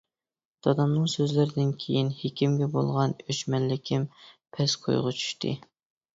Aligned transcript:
دادامنىڭ 0.67 1.03
سۆزلىرىدىن 1.11 1.69
كېيىن 1.83 2.09
ھېكىمگە 2.21 2.69
بولغان 2.77 3.15
ئۆچمەنلىكىم 3.27 4.09
پەسكويغا 4.59 5.15
چۈشتى. 5.21 5.55